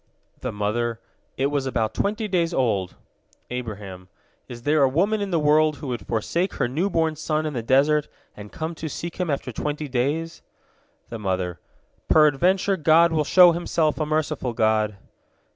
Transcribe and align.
The 0.39 0.51
mother: 0.51 0.99
"It 1.37 1.51
was 1.51 1.67
about 1.67 1.93
twenty 1.93 2.27
days 2.27 2.55
old." 2.55 2.95
Abraham: 3.51 4.09
"Is 4.47 4.63
there 4.63 4.81
a 4.81 4.89
woman 4.89 5.21
in 5.21 5.29
the 5.29 5.37
world 5.37 5.75
who 5.75 5.89
would 5.89 6.07
forsake 6.07 6.53
her 6.55 6.67
new 6.67 6.89
born 6.89 7.15
son 7.15 7.45
in 7.45 7.53
the 7.53 7.61
desert, 7.61 8.07
and 8.35 8.51
come 8.51 8.73
to 8.73 8.89
seek 8.89 9.17
him 9.17 9.29
after 9.29 9.51
twenty 9.51 9.87
days?" 9.87 10.41
The 11.09 11.19
mother: 11.19 11.59
"Peradventure 12.09 12.77
God 12.77 13.11
will 13.11 13.23
show 13.23 13.51
Himself 13.51 13.99
a 13.99 14.05
merciful 14.07 14.53
God!" 14.53 14.97